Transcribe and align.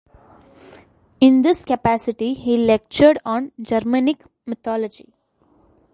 In 1.19 1.43
this 1.43 1.63
capacity 1.63 2.33
he 2.33 2.57
lectured 2.57 3.19
on 3.23 3.51
Germanic 3.61 4.23
mythology. 4.47 5.13